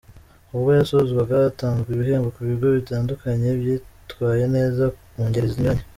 [0.55, 4.83] Ubwo yasozwaga hatanzwe ibihembo ku bigo bitandukanye byitwaye neza
[5.15, 5.83] mu ngeri zinyuranye.